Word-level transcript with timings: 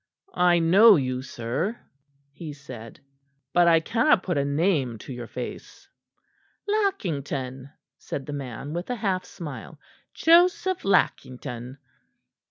"I 0.33 0.57
know 0.57 0.95
you, 0.95 1.21
sir," 1.21 1.77
he 2.31 2.53
said, 2.53 3.01
"but 3.53 3.67
I 3.67 3.79
cannot 3.81 4.23
put 4.23 4.35
a 4.35 4.43
name 4.43 4.97
to 4.97 5.13
your 5.13 5.27
face." 5.27 5.87
"Lackington," 6.67 7.69
said 7.99 8.25
the 8.25 8.33
man 8.33 8.73
with 8.73 8.89
a 8.89 8.95
half 8.95 9.25
smile; 9.25 9.79
"Joseph 10.15 10.83
Lackington." 10.83 11.77